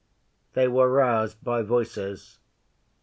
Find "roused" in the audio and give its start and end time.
0.91-1.43